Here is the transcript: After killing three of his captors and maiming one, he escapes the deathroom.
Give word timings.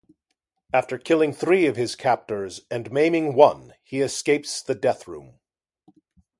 After 0.73 0.97
killing 0.97 1.31
three 1.31 1.67
of 1.67 1.75
his 1.75 1.95
captors 1.95 2.61
and 2.71 2.91
maiming 2.91 3.35
one, 3.35 3.75
he 3.83 4.01
escapes 4.01 4.59
the 4.63 4.73
deathroom. 4.73 5.37